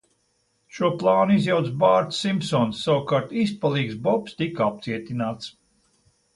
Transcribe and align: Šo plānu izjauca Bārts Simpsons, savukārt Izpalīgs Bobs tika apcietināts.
Šo 0.77 0.87
plānu 1.03 1.35
izjauca 1.39 1.73
Bārts 1.83 2.23
Simpsons, 2.25 2.81
savukārt 2.89 3.37
Izpalīgs 3.45 4.03
Bobs 4.09 4.41
tika 4.43 4.69
apcietināts. 4.73 5.55